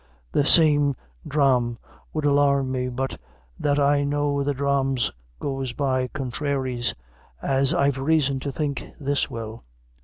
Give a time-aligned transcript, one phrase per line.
[0.31, 0.95] The same
[1.27, 1.77] dhrame
[2.11, 3.19] would alarm me but
[3.59, 6.95] that I know that dhrames goes by contrairies,
[7.39, 9.61] as I've reason to think this will."